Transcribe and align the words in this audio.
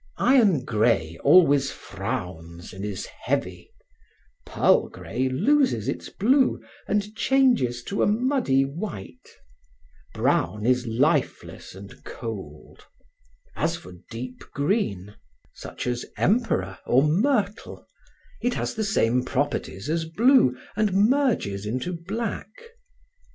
Iron 0.17 0.65
grey 0.65 1.19
always 1.23 1.69
frowns 1.69 2.73
and 2.73 2.83
is 2.83 3.05
heavy; 3.05 3.71
pearl 4.47 4.89
grey 4.89 5.29
loses 5.29 5.87
its 5.87 6.09
blue 6.09 6.59
and 6.87 7.15
changes 7.15 7.83
to 7.83 8.01
a 8.01 8.07
muddy 8.07 8.65
white; 8.65 9.29
brown 10.15 10.65
is 10.65 10.87
lifeless 10.87 11.75
and 11.75 12.03
cold; 12.03 12.83
as 13.55 13.75
for 13.77 13.93
deep 14.09 14.39
green, 14.55 15.15
such 15.53 15.85
as 15.85 16.03
emperor 16.17 16.79
or 16.87 17.03
myrtle, 17.07 17.85
it 18.41 18.55
has 18.55 18.73
the 18.73 18.83
same 18.83 19.23
properties 19.23 19.87
as 19.87 20.05
blue 20.05 20.57
and 20.75 20.93
merges 20.93 21.63
into 21.67 21.93
black. 21.93 22.49